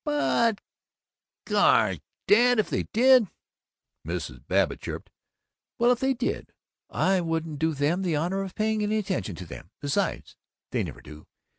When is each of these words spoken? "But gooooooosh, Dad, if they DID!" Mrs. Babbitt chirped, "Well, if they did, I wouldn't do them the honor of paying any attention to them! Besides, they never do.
"But 0.03 0.61
gooooooosh, 1.45 1.99
Dad, 2.27 2.57
if 2.57 2.71
they 2.71 2.87
DID!" 2.91 3.27
Mrs. 4.03 4.43
Babbitt 4.47 4.81
chirped, 4.81 5.11
"Well, 5.77 5.91
if 5.91 5.99
they 5.99 6.15
did, 6.15 6.51
I 6.89 7.21
wouldn't 7.21 7.59
do 7.59 7.75
them 7.75 8.01
the 8.01 8.15
honor 8.15 8.41
of 8.41 8.55
paying 8.55 8.81
any 8.81 8.97
attention 8.97 9.35
to 9.35 9.45
them! 9.45 9.69
Besides, 9.79 10.37
they 10.71 10.81
never 10.83 11.01
do. 11.03 11.27